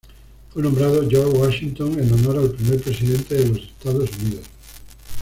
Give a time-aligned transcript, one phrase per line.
[0.51, 4.45] Fue nombrado George Washington, en honor al primer presidente de los Estados Unidos.